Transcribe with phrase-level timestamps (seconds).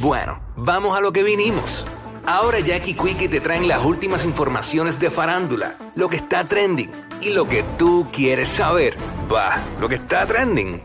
[0.00, 1.84] Bueno, vamos a lo que vinimos.
[2.24, 7.30] Ahora Jackie Quickie te traen las últimas informaciones de farándula, lo que está trending y
[7.30, 8.96] lo que tú quieres saber.
[9.32, 10.80] Va, lo que está trending.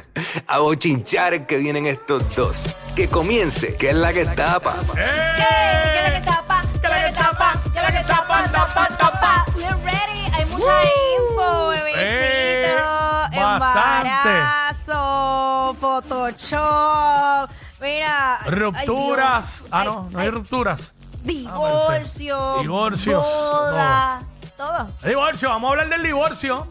[0.46, 2.74] a bochinchar que vienen estos dos.
[2.96, 4.76] Que comience, que es la que tapa.
[4.94, 5.02] ¿Qué?
[5.02, 6.62] ¿Qué es la que tapa?
[6.80, 7.60] ¿Qué es la que tapa?
[7.70, 8.50] ¿Qué es la que tapa?
[8.50, 9.44] Tapa, tapa.
[9.56, 10.24] We're ready.
[10.32, 10.80] Hay mucha
[11.18, 12.00] info, bebecito.
[12.00, 12.64] Eh.
[13.32, 14.96] Embarazo,
[15.78, 17.50] Photoshop.
[17.84, 18.38] Mira.
[18.42, 19.58] ay, Rupturas.
[19.60, 19.68] Dios.
[19.72, 20.94] ah, Ay, no, no hay ay, rupturas.
[21.22, 22.58] Divorcio.
[22.60, 24.22] Divorcios, Boda.
[24.56, 24.88] Todo.
[25.04, 26.66] Divorcio, vamos a hablar del divorcio.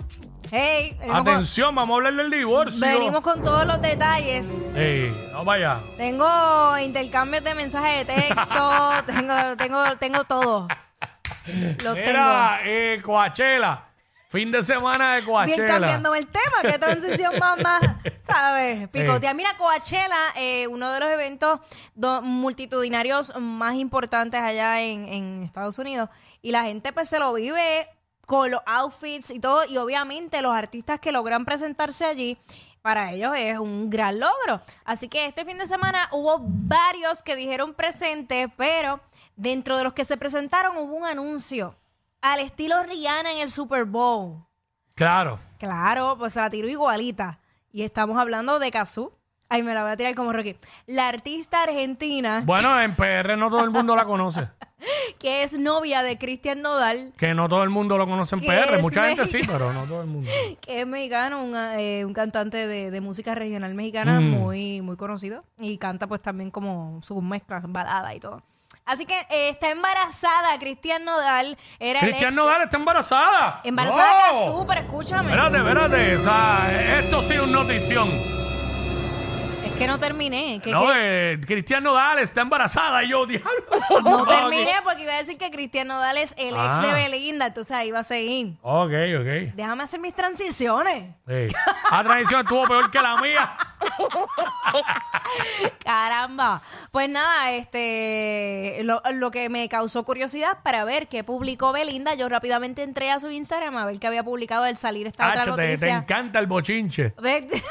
[0.52, 2.80] Hey, venimos con- Atención, vamos a hablar del divorcio.
[2.80, 4.72] venimos con todos los detalles.
[4.76, 5.80] Ey, vamos allá.
[5.98, 10.68] Tengo intercambios de mensajes de texto, tengo, tengo, tengo todo.
[11.84, 13.84] Los Mira, eh, Coachella.
[14.34, 15.44] Fin de semana de tengo.
[15.46, 15.80] Bien Coachella.
[15.80, 17.82] cambiando el tema, qué transición más, más,
[18.26, 18.90] ¿sabes?
[18.90, 19.32] Picotea.
[19.36, 21.60] Mira, Coachella, eh, uno de los eventos
[22.24, 26.10] multitudinarios más importantes allá en, en Estados Unidos.
[26.42, 27.88] Y la gente pues se lo vive
[28.26, 29.66] con los outfits y todo.
[29.70, 32.40] Y obviamente los artistas que logran presentarse allí,
[32.82, 34.64] para ellos es un gran logro.
[34.84, 39.00] Así que este fin de semana hubo varios que dijeron presente, pero
[39.36, 41.76] dentro de los que se presentaron hubo un anuncio
[42.24, 44.46] al estilo Rihanna en el Super Bowl.
[44.96, 45.40] Claro.
[45.60, 47.40] Claro, pues se la tiró igualita.
[47.72, 49.12] Y estamos hablando de Kazú.
[49.50, 50.56] Ay, me la voy a tirar como Rocky.
[50.88, 54.48] La artista argentina Bueno, en PR no todo el mundo la conoce.
[55.20, 58.48] que es novia de Cristian Nodal, Que no todo el mundo lo conoce en Que
[58.48, 58.82] PR.
[58.82, 60.30] Mucha gente sí, pero no todo el mundo.
[60.62, 64.30] que es mexicano, un, eh, un cantante de, de música regional mexicana Mm.
[64.32, 65.44] muy, muy conocido.
[65.60, 68.42] Y canta pues también como sus mezclas, balada y todo.
[68.86, 71.58] Así que eh, está embarazada Cristian Nodal.
[71.80, 73.62] Era el Cristian ex- Nodal está embarazada.
[73.64, 74.46] Embarazada ¡Oh!
[74.46, 75.30] Kazú, pero escúchame.
[75.32, 76.16] Espérate, espérate.
[76.16, 78.10] O sea, esto sí es una notición.
[79.78, 80.60] Que no terminé.
[80.64, 83.04] que- No, eh, Cristian Nodal está embarazada.
[83.04, 83.52] Y yo, diablo.
[84.04, 86.82] No terminé porque iba a decir que Cristian Nodal es el ex Ah.
[86.82, 88.56] de Belinda, entonces ahí va a seguir.
[88.62, 89.54] Ok, ok.
[89.56, 91.14] Déjame hacer mis transiciones.
[91.28, 91.48] Sí.
[91.92, 93.58] La transición estuvo peor que la mía.
[95.84, 96.62] Caramba.
[96.92, 102.30] Pues nada, este lo, lo que me causó curiosidad para ver qué publicó Belinda, yo
[102.30, 105.56] rápidamente entré a su Instagram a ver qué había publicado al salir esta otra Tacho,
[105.56, 105.96] te, te noticia.
[105.96, 107.14] encanta el bochinche.
[107.22, 107.48] Ve-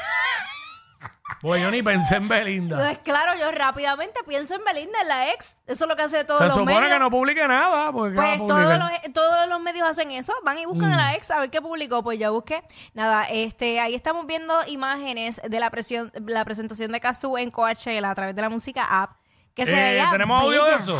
[1.43, 2.77] Pues yo ni pensé en Belinda.
[2.77, 5.57] Pues claro, yo rápidamente pienso en Belinda, en la ex.
[5.67, 6.91] Eso es lo que hace todos Se los supone medios.
[6.93, 7.91] que no publique nada.
[7.91, 8.79] Porque ¿qué va a Pues todos publicar?
[9.03, 10.99] los, todos los medios hacen eso, van y buscan a Mm.
[10.99, 12.63] la ex a ver qué publicó, pues yo busqué.
[12.93, 18.09] Nada, este, ahí estamos viendo imágenes de la, presión, la presentación de Kazoo en Coachella
[18.09, 19.11] a través de la música app,
[19.53, 20.81] que se Eh, veía ¿Tenemos audio de bella.
[20.81, 20.97] eso?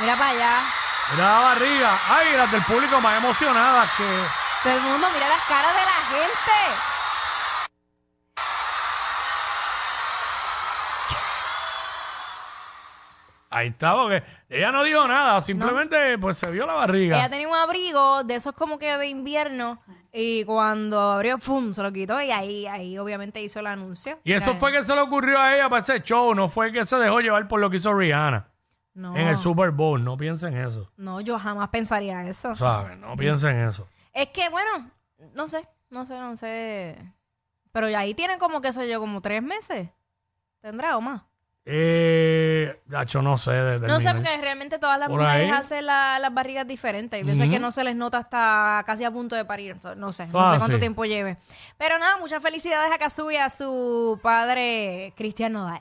[0.00, 0.60] Mira para allá.
[1.12, 1.98] Mira la barriga.
[2.08, 4.04] Ay, las del público más emocionadas que...
[4.62, 6.76] Todo el mundo, mira las caras de la gente.
[13.52, 15.40] Ahí está, porque ella no dijo nada.
[15.40, 17.18] Simplemente, pues, se vio la barriga.
[17.18, 21.74] Ella tenía un abrigo de esos como que de invierno y cuando abrió, ¡fum!
[21.74, 24.20] se lo quitó y ahí, ahí obviamente hizo el anuncio.
[24.22, 26.32] Y eso fue que se le ocurrió a ella para ese show.
[26.34, 28.48] No fue que se dejó llevar por lo que hizo Rihanna
[28.94, 30.02] no, en el Super Bowl.
[30.02, 30.90] No piensen eso.
[30.96, 32.54] no, yo jamás pensaría eso.
[32.54, 32.96] ¿Sabes?
[32.98, 33.88] No piensen eso.
[34.12, 34.90] Es que, bueno,
[35.34, 36.96] no sé, no sé, no sé.
[37.72, 39.90] Pero ahí tiene como, qué sé yo, como tres meses.
[40.60, 41.22] ¿Tendrá o más?
[41.72, 43.52] Eh, Gacho, no sé.
[43.52, 45.56] desde No sé, porque realmente todas las Por mujeres ahí.
[45.56, 47.16] hacen la- las barrigas diferentes.
[47.18, 49.72] Hay veces que no se les nota hasta casi a punto de parir.
[49.72, 50.80] Entonces, No sé, no Ah, sé cuánto sí.
[50.80, 51.36] tiempo lleve.
[51.78, 55.80] Pero nada, muchas felicidades a Kazu y a su padre Cristian Nodal.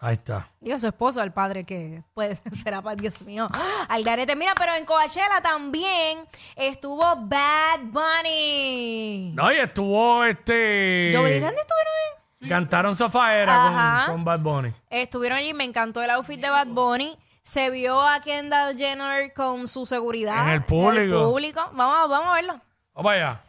[0.00, 0.48] Ahí está.
[0.60, 3.48] Digo, a su esposo, al padre que puede será para Dios mío.
[3.88, 4.36] Al garete.
[4.36, 6.20] Mira, pero en Coachella también
[6.54, 9.32] estuvo Bad Bunny.
[9.34, 11.10] No, y estuvo este.
[11.10, 12.17] Y Randy estuvieron ahí.
[12.48, 14.06] Cantaron Zafaera Ajá.
[14.06, 14.72] con, con Bad Bunny.
[14.90, 17.16] Estuvieron allí, me encantó el outfit de Bad Bunny.
[17.42, 20.42] Se vio a Kendall Jenner con su seguridad.
[20.48, 21.30] En el público.
[21.30, 21.70] público.
[21.72, 22.60] Vamos, vamos a verlo.
[22.94, 23.40] Vamos allá.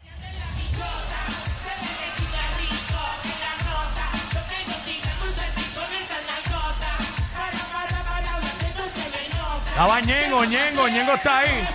[9.66, 11.66] Estaba Ñengo, Ñengo, Ñengo está ahí.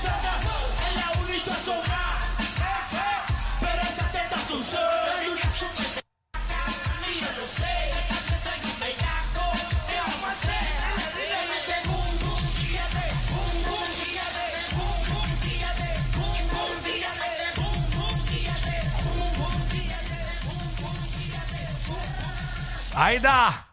[22.98, 23.68] Ahí está.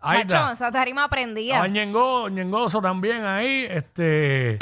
[0.00, 0.52] Ahí Chacho, está.
[0.52, 1.56] esa tarima prendía.
[1.56, 3.66] Estaba Ñengo, Ñengoso también ahí.
[3.68, 4.58] Este,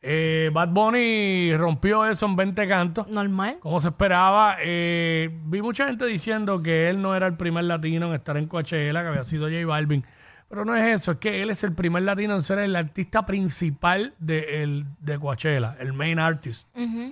[0.00, 3.08] eh, Bad Bunny rompió eso en 20 cantos.
[3.08, 3.56] Normal.
[3.60, 8.08] Como se esperaba, eh, vi mucha gente diciendo que él no era el primer latino
[8.08, 10.04] en estar en Coachella, que había sido J Balvin.
[10.48, 13.26] Pero no es eso, es que él es el primer latino en ser el artista
[13.26, 16.66] principal de, el, de Coachella, el main artist.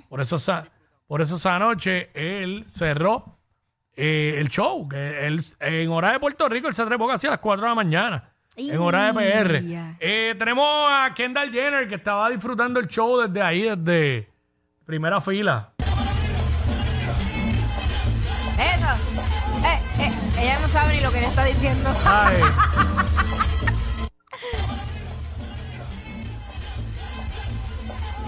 [0.09, 0.65] por, eso esa,
[1.07, 3.37] por eso esa noche él cerró
[3.97, 4.89] eh, el show.
[4.89, 7.69] Que él, en hora de Puerto Rico él se trepó casi a las 4 de
[7.69, 8.31] la mañana.
[8.57, 9.63] En hora de PR.
[10.01, 14.31] Eh, tenemos a Kendall Jenner que estaba disfrutando el show desde ahí, desde
[14.87, 15.73] primera fila.
[18.59, 18.93] Eso.
[19.63, 21.91] Eh, eh, ella no sabe ni lo que le está diciendo.
[22.07, 22.41] Ay.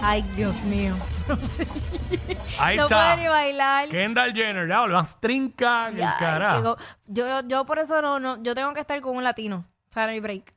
[0.01, 0.95] Ay, Dios mío.
[2.59, 3.89] Ahí no puede ni bailar.
[3.89, 6.77] Kendall Jenner, ya, más trinca que el carajo.
[7.07, 9.65] yo, yo por eso no, no, yo tengo que estar con un latino.
[9.89, 10.53] O sea, no hay break.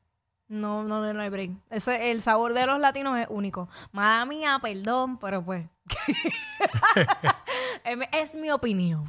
[0.48, 1.50] No, no, no hay break.
[1.70, 3.68] Ese, el sabor de los latinos es único.
[3.90, 5.64] Mala mía, perdón, pero pues.
[7.84, 9.04] es, mi- es mi opinión.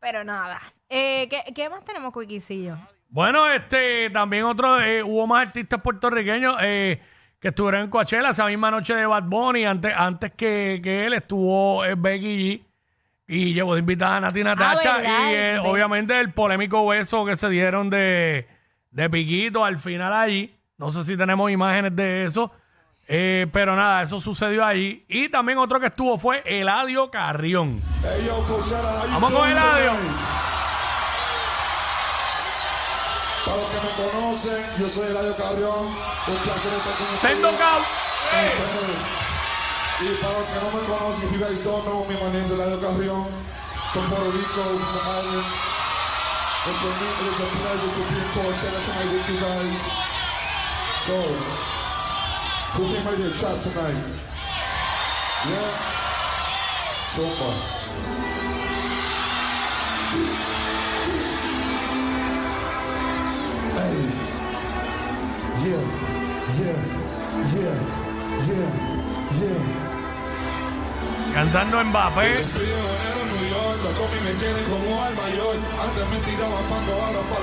[0.00, 0.60] Pero nada.
[0.88, 2.76] Eh, ¿qué, qué más tenemos, Cuiquicillo?
[3.08, 7.02] Bueno, este, también otro, eh, hubo más artistas puertorriqueños eh,
[7.40, 9.64] que estuvieron en Coachella esa misma noche de Bad Bunny.
[9.64, 12.64] Antes, antes que, que él estuvo eh, Becky G.
[13.32, 14.96] Y llevó de invitada a Nati Natacha.
[14.96, 18.48] verdad, y eh, el obviamente el polémico beso que se dieron de,
[18.90, 20.52] de Piquito al final allí.
[20.78, 22.50] No sé si tenemos imágenes de eso.
[23.06, 25.04] Eh, pero nada, eso sucedió allí.
[25.08, 27.80] Y también otro que estuvo fue Eladio Carrión.
[28.02, 29.92] Hey, yo, Coachella, how you Vamos con Eladio.
[33.50, 35.86] Para los que me conocen, yo soy Eladio Carrión.
[35.90, 37.34] Un placer estar con ustedes.
[37.34, 37.80] Sendo Cau.
[40.00, 42.46] Y para los que no me conocen, if you guys don't know me, my name
[42.46, 43.26] is Eladio Carrión.
[43.92, 45.46] From Puerto Rico, from the island.
[46.62, 49.82] And for me, it is a pleasure to be in Coachella tonight with you guys.
[51.02, 51.18] So,
[52.78, 53.98] who came ready to chat tonight?
[55.50, 55.70] Yeah?
[57.10, 58.29] So far.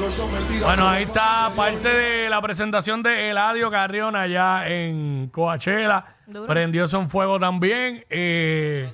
[0.10, 0.64] Shows me tiran.
[0.64, 6.06] Bueno, ahí está parte de la presentación de Eladio Carrión allá en Coachella.
[6.26, 6.48] Duro.
[6.48, 8.06] Prendió eso en fuego también.
[8.10, 8.90] Eh,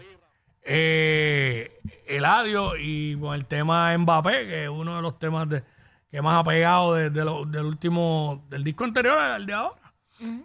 [0.63, 5.63] eh, Eladio y con el tema Mbappé, que es uno de los temas de,
[6.11, 9.75] que más ha pegado de- de lo- del último, del disco anterior al de ahora.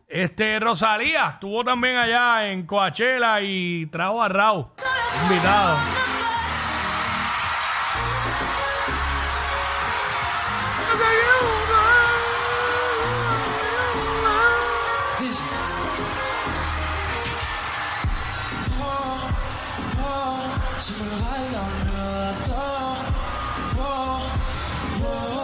[0.08, 4.66] Este Rosalía estuvo también allá en Coachella y trajo a Raúl
[5.22, 5.78] invitado.
[20.78, 22.96] Si me baila, me lo da todo.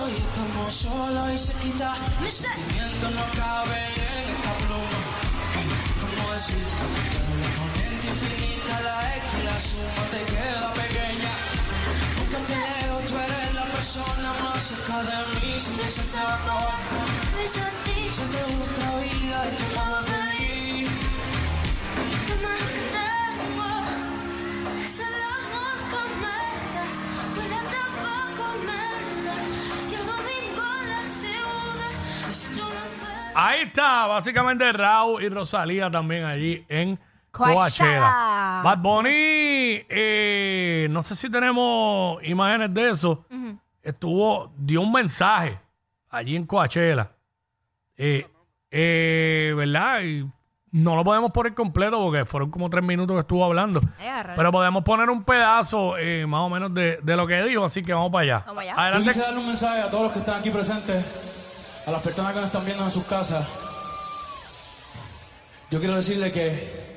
[0.09, 1.97] Y estamos solos y se quita.
[2.23, 3.64] Mi sentimiento no pluma.
[6.47, 11.33] Que la exponente infinita, la X y la suma te queda pequeña.
[12.19, 15.59] Nunca te leo, tú eres la persona más cerca de mí.
[15.59, 16.75] Si me se va a acabar.
[17.47, 20.35] Se te otra vida y te pedí.
[33.35, 36.99] Ahí está, básicamente Raúl y Rosalía también allí en
[37.31, 37.55] Coachella.
[37.57, 38.61] Coachella.
[38.63, 39.11] Bad Bunny,
[39.89, 43.25] eh, no sé si tenemos imágenes de eso.
[43.83, 45.59] Estuvo, dio un mensaje
[46.11, 47.11] allí en Coachella.
[47.97, 48.27] Eh,
[48.71, 50.01] eh, ¿Verdad?
[50.03, 50.27] Y
[50.71, 53.81] no lo podemos poner completo porque fueron como tres minutos que estuvo hablando.
[54.01, 54.35] Eh, arre.
[54.37, 57.83] Pero podemos poner un pedazo eh, más o menos de, de lo que dijo, así
[57.83, 58.45] que vamos para allá.
[58.47, 58.75] Vamos allá.
[58.75, 59.09] Yo Adelante.
[59.09, 61.44] quise darle un mensaje a todos los que están aquí presentes,
[61.87, 63.47] a las personas que nos están viendo en sus casas.
[65.71, 66.97] Yo quiero decirle que,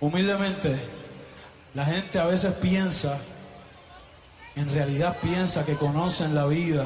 [0.00, 0.78] humildemente,
[1.74, 3.18] la gente a veces piensa,
[4.56, 6.84] en realidad piensa que conocen la vida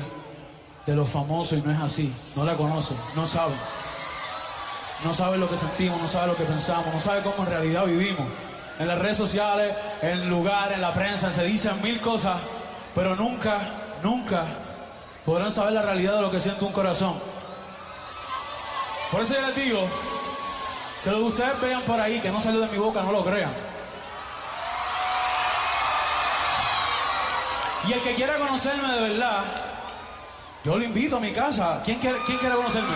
[0.86, 2.12] de los famosos y no es así.
[2.36, 3.56] No la conocen, no saben.
[5.04, 7.84] No saben lo que sentimos, no saben lo que pensamos, no saben cómo en realidad
[7.86, 8.26] vivimos.
[8.78, 12.36] En las redes sociales, en el lugar, en la prensa, se dicen mil cosas,
[12.94, 13.58] pero nunca,
[14.02, 14.44] nunca
[15.24, 17.31] podrán saber la realidad de lo que siente un corazón.
[19.12, 19.86] Por eso yo les digo
[21.04, 23.22] que lo que ustedes vean por ahí, que no salió de mi boca, no lo
[23.22, 23.52] crean.
[27.86, 29.44] Y el que quiera conocerme de verdad,
[30.64, 31.82] yo lo invito a mi casa.
[31.84, 32.94] ¿Quién quiere, quién quiere conocerme?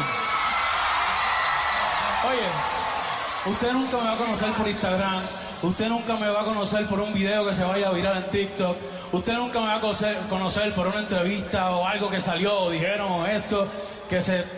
[2.31, 5.21] Oye, usted nunca me va a conocer por Instagram.
[5.63, 8.31] Usted nunca me va a conocer por un video que se vaya a virar en
[8.31, 8.77] TikTok.
[9.13, 12.71] Usted nunca me va a conocer, conocer por una entrevista o algo que salió o
[12.71, 13.67] dijeron o esto,
[14.09, 14.56] que se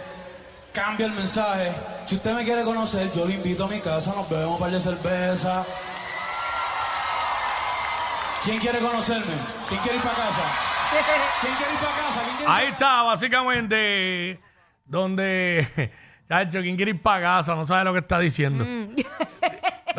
[0.73, 1.73] cambia el mensaje.
[2.07, 4.71] Si usted me quiere conocer, yo lo invito a mi casa, nos bebemos un par
[4.71, 5.65] de cerveza.
[8.45, 9.35] ¿Quién quiere conocerme?
[9.69, 10.43] ¿Quién quiere ir para casa?
[11.41, 12.21] ¿Quién quiere ir para casa?
[12.25, 14.41] ¿Quién quiere ir Ahí está, básicamente,
[14.87, 15.93] donde.
[16.29, 17.55] Chacho, ¿quién quiere ir para casa?
[17.55, 18.65] No sabe lo que está diciendo.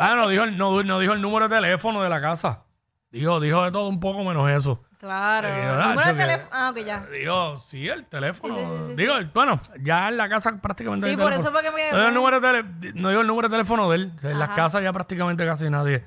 [0.02, 2.64] Ah, no, dijo, el- no, no dijo el número de teléfono de la casa.
[3.10, 4.82] Dijo, dijo de todo un poco menos eso.
[5.00, 5.48] Claro.
[5.48, 6.50] Eh, Número de Nacho, que- teléfono.
[6.52, 7.06] Ah, ok, ya.
[7.10, 8.54] Digo, sí, el teléfono.
[8.54, 11.06] Sí, sí, sí, sí, digo, el- bueno, ya en la casa prácticamente.
[11.06, 11.48] Sí, hay por teléfono.
[11.48, 13.52] eso fue que me- No digo el número de, tele- no digo el número de
[13.54, 14.12] teléfono de él.
[14.16, 16.04] O sea, en las casas ya prácticamente casi nadie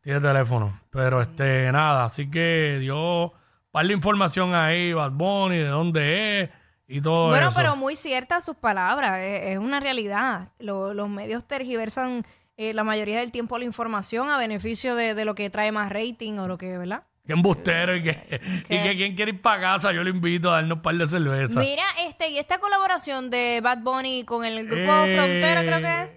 [0.00, 0.80] tiene teléfono.
[0.90, 3.32] Pero este, nada, así que dio un
[3.72, 6.50] par de información ahí, Bad Bunny, de dónde es
[6.86, 7.56] y todo Bueno, eso.
[7.56, 10.50] pero muy ciertas sus palabras, es, es una realidad.
[10.60, 12.24] Lo- los medios tergiversan
[12.58, 15.90] eh, la mayoría del tiempo la información a beneficio de, de lo que trae más
[15.92, 17.02] rating o lo que, ¿verdad?
[17.26, 20.54] Qué embustero y que, y que quien quiere ir para casa, yo le invito a
[20.56, 21.56] darnos un par de cervezas.
[21.56, 26.02] Mira, este, y esta colaboración de Bad Bunny con el grupo Eh, Frontera, creo que
[26.02, 26.10] es.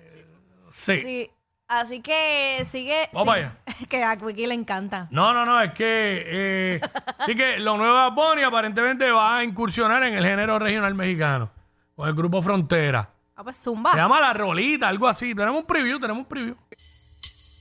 [0.72, 1.00] Sí.
[1.00, 1.32] Sí.
[1.68, 3.10] Así que sigue.
[3.14, 3.58] Vamos sí, allá.
[3.90, 5.08] que a Quickie le encanta.
[5.12, 6.82] No, no, no, es que eh,
[7.26, 10.94] sí que lo nuevo de Bad Bunny aparentemente va a incursionar en el género regional
[10.96, 11.52] mexicano
[11.96, 13.10] con el grupo Frontera.
[13.36, 13.92] Ah, pues zumba.
[13.92, 15.34] Se llama La Rolita, algo así.
[15.36, 16.56] Tenemos un preview, tenemos un preview.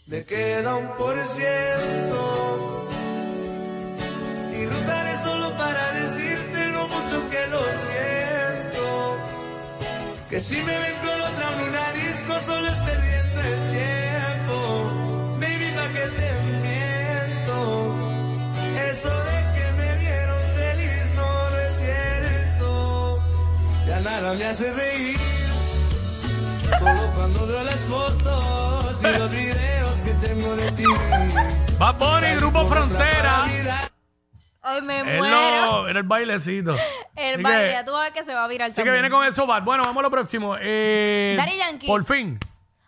[0.06, 2.47] Me queda un por ciento
[4.58, 9.18] y lo usaré solo para decirte lo mucho que lo siento.
[10.28, 14.56] Que si me ven con otra en una disco solo es perdiendo el tiempo.
[15.40, 16.30] Baby, pa' que te
[16.66, 17.56] miento.
[18.90, 23.18] Eso de que me vieron feliz no, no es cierto.
[23.86, 25.18] Ya nada me hace reír.
[26.78, 30.84] Solo cuando veo las fotos y los videos que tengo de ti.
[31.78, 33.87] Bad Bunny, Grupo Frontera.
[34.68, 35.60] Ay, me Es muero.
[35.82, 36.72] lo- era el bailecito.
[37.16, 38.94] El Así baile, que- ya tú ver que se va a virar Así que también.
[39.02, 39.62] viene con eso, Bad.
[39.64, 40.56] Bueno, vamos a lo próximo.
[40.60, 41.86] Eh, Daddy Yankee.
[41.86, 42.38] Por fin.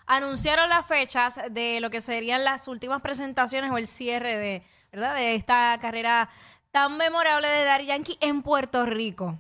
[0.07, 5.15] anunciaron las fechas de lo que serían las últimas presentaciones o el cierre de, ¿verdad?
[5.15, 6.29] de esta carrera
[6.73, 9.39] tan memorable de Daddy Yankee en Puerto Rico.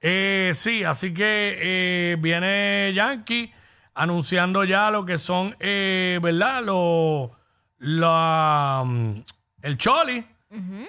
[0.00, 3.52] Eh, sí, así que eh, viene Yankee
[3.94, 6.62] anunciando ya lo que son, eh, ¿verdad?
[6.62, 7.30] Lo,
[7.78, 9.22] la, mm,
[9.62, 10.26] el Choli,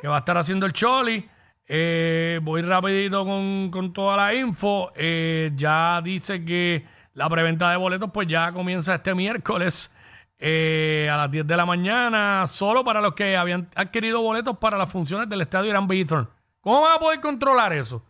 [0.01, 1.29] que va a estar haciendo el Choli.
[1.65, 4.91] Eh, voy rapidito con, con toda la info.
[4.96, 9.91] Eh, ya dice que la preventa de boletos pues ya comienza este miércoles
[10.39, 14.77] eh, a las 10 de la mañana, solo para los que habían adquirido boletos para
[14.77, 16.27] las funciones del estadio Irán Bithorn.
[16.60, 18.03] ¿Cómo van a poder controlar eso?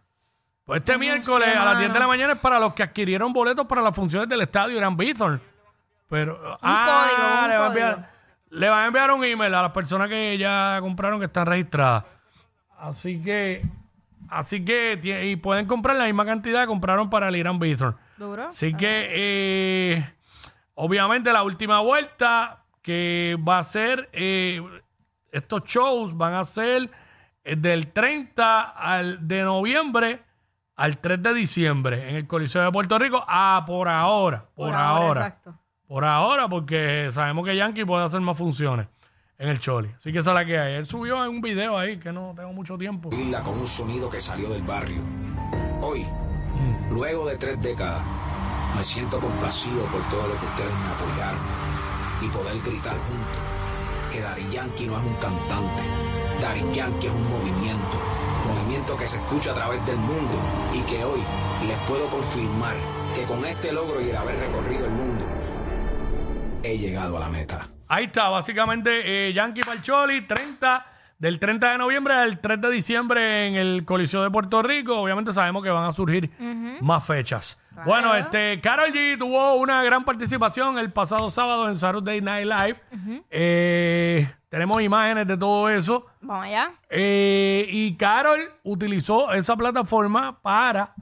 [0.65, 3.33] Pues este miércoles sé, a las 10 de la mañana es para los que adquirieron
[3.33, 5.41] boletos para las funciones del estadio Irán Bithorn.
[6.09, 8.12] Pero, código, un ah, le, van a enviar, código.
[8.53, 12.05] Le van a enviar un email a las personas que ya compraron que están registradas.
[12.77, 13.61] Así que,
[14.29, 17.95] así que, tie- y pueden comprar la misma cantidad que compraron para el Irán Bithorn.
[18.17, 18.49] ¿Duro?
[18.49, 20.09] Así que, eh,
[20.75, 24.61] obviamente, la última vuelta que va a ser, eh,
[25.31, 26.91] estos shows van a ser
[27.45, 30.21] eh, del 30 al, de noviembre
[30.75, 33.23] al 3 de diciembre en el Coliseo de Puerto Rico.
[33.27, 35.27] Ah, por ahora, por, ahora.
[35.27, 35.55] Exacto.
[35.93, 38.87] Por ahora, porque sabemos que Yankee puede hacer más funciones
[39.37, 39.91] en el Choli.
[39.95, 40.73] Así que esa es la que hay.
[40.73, 43.11] Él subió un video ahí que no tengo mucho tiempo.
[43.11, 45.03] Con un sonido que salió del barrio.
[45.81, 46.03] Hoy,
[46.89, 48.01] luego de tres décadas,
[48.75, 51.41] me siento complacido por todo lo que ustedes me apoyaron
[52.23, 53.41] y poder gritar juntos
[54.11, 55.83] que Dari Yankee no es un cantante,
[56.41, 57.99] Dari Yankee es un movimiento,
[58.47, 60.39] movimiento que se escucha a través del mundo
[60.73, 61.21] y que hoy
[61.67, 62.77] les puedo confirmar
[63.15, 65.25] que con este logro y el haber recorrido el mundo,
[66.63, 67.67] he llegado a la meta.
[67.87, 70.85] Ahí está, básicamente eh, Yankee para el Choli, 30
[71.19, 74.99] del 30 de noviembre al 3 de diciembre en el Coliseo de Puerto Rico.
[74.99, 76.29] Obviamente sabemos que van a surgir
[76.81, 77.57] más fechas.
[77.85, 83.25] Bueno, este, Carol G tuvo una gran participación el pasado sábado en Saturday Night Live.
[83.29, 86.05] Eh, tenemos imágenes de todo eso.
[86.21, 86.71] Vamos allá.
[86.89, 90.93] Eh, y Carol utilizó esa plataforma para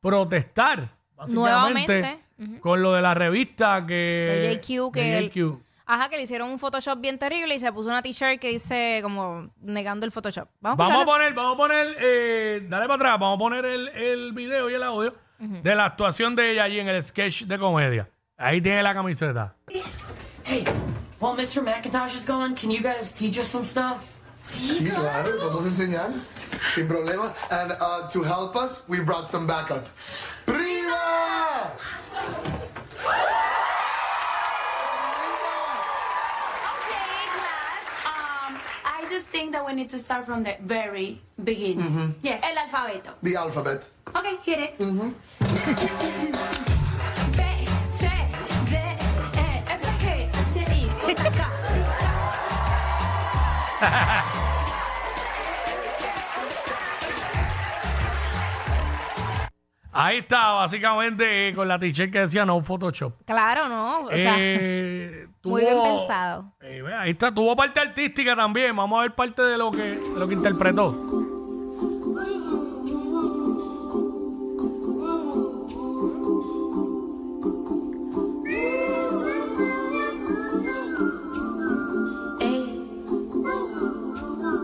[0.00, 2.20] protestar, básicamente, Nuevamente.
[2.60, 3.94] Con lo de la revista que...
[3.94, 5.62] De JQ, que de el- JQ.
[5.90, 9.00] Ajá, que le hicieron un Photoshop bien terrible y se puso una t-shirt que dice
[9.02, 10.46] como negando el Photoshop.
[10.60, 11.06] Vamos, a Vamos a escucharlo?
[11.06, 14.74] poner, vamos a poner, eh, dale para atrás, vamos a poner el, el video y
[14.74, 18.08] el audio de la actuación de ella allí en el sketch de comedia.
[18.36, 19.54] Ahí tiene la camiseta.
[20.44, 20.64] Hey,
[21.20, 21.62] while Mr.
[21.62, 24.14] McIntosh is gone, can you guys teach us some stuff?
[24.42, 26.10] Sí, claro, vamos a enseñar.
[26.74, 27.32] Sin problema.
[27.50, 29.86] And uh, to help us, we brought some backup.
[30.44, 30.67] ¡Prima!
[39.00, 42.14] I just think that we need to start from the very beginning.
[42.22, 43.14] Yes, el alfabeto.
[43.22, 43.82] The alphabet.
[44.14, 44.78] Okay, hit it.
[44.78, 44.84] B,
[47.98, 48.08] C,
[48.70, 51.40] D, E, F, G, H, I, J, K.
[59.92, 63.14] Ahí está, básicamente, con la t-shirt que decía no Photoshop.
[63.24, 64.02] Claro, ¿no?
[64.04, 66.52] O sea, Eh, muy bien pensado.
[66.60, 68.74] Eh, ahí está, tuvo parte artística también.
[68.74, 70.94] Vamos a ver parte de lo que, de lo que interpretó.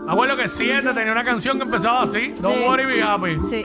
[0.07, 2.33] Acuerdo que 7 tenía una canción que empezaba así.
[2.41, 2.63] Don't Sí.
[2.65, 3.37] worry, be happy.
[3.49, 3.63] sí.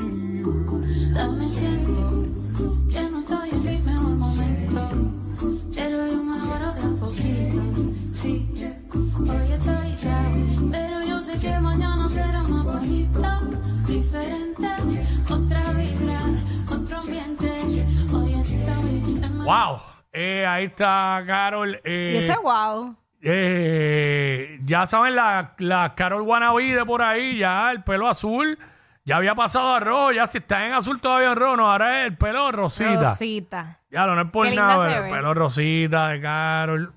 [19.55, 19.81] Wow.
[20.13, 21.81] Eh, ahí está Carol.
[21.85, 22.97] eh, Y ese wow.
[23.23, 28.59] Eh, ya saben, la, la Carol Wannabe de por ahí, ya el pelo azul,
[29.05, 32.01] ya había pasado a rojo, ya si está en azul todavía en rojo, no, ahora
[32.03, 33.01] es el pelo rosita.
[33.01, 33.79] Rosita.
[33.91, 35.09] Ya no, no es por Qué linda nada, se pero ve.
[35.11, 36.93] el pelo rosita de Carol.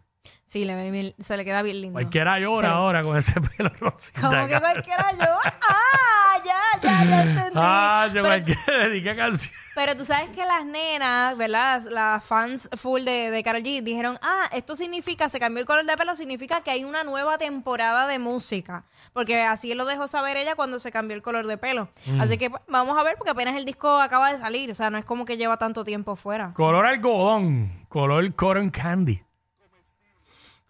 [0.53, 1.93] Sí, le ve bien- se le queda bien lindo.
[1.93, 2.73] Cualquiera llora Sí.
[2.75, 4.21] ahora con ese pelo rosita.
[4.21, 5.25] Como que cualquiera yo.
[5.67, 7.51] Ah, ya, ya, ya entendí.
[7.55, 9.51] Ah, yo pero, cualquiera dediqué canción.
[9.73, 11.63] pero tú sabes que las nenas, ¿verdad?
[11.73, 15.65] Las, las fans full de, de Karol G dijeron, ah, esto significa, se cambió el
[15.65, 18.83] color de pelo, significa que hay una nueva temporada de música.
[19.11, 21.89] Porque así lo dejó saber ella cuando se cambió el color de pelo.
[22.05, 22.21] Mm.
[22.21, 24.69] Así que pues, vamos a ver, porque apenas el disco acaba de salir.
[24.69, 26.53] O sea, no es como que lleva tanto tiempo fuera.
[26.53, 29.23] Color algodón, color cotton candy.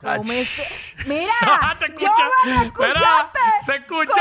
[0.04, 0.68] Comeste-
[1.06, 1.34] Mira,
[1.80, 3.32] Te yo escucha- ¿me Mira,
[3.66, 4.12] se escuchó.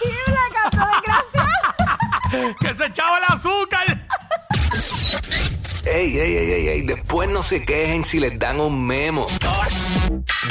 [0.00, 2.56] Comestible, canto desgraciado.
[2.60, 4.06] que se echaba el azúcar.
[5.84, 9.26] Ey, ey, ey, ey, ey, después no se quejen si les dan un memo.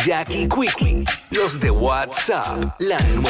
[0.03, 2.97] Jackie Quickie, los de WhatsApp, la